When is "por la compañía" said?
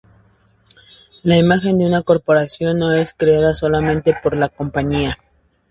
4.19-5.19